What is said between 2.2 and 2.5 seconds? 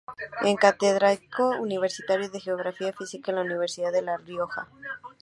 de